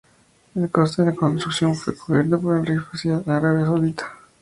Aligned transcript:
El 0.55 0.71
coste 0.71 1.03
de 1.03 1.11
la 1.11 1.15
construcción 1.15 1.75
fue 1.75 1.93
cubierto 1.95 2.41
por 2.41 2.57
el 2.57 2.65
Rey 2.65 2.77
Faisal 2.79 3.23
de 3.23 3.31
Arabia 3.31 3.65
Saudita. 3.65 4.11